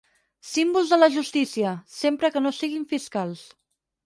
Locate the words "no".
2.47-2.53